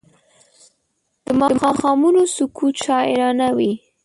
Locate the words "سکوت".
2.35-2.75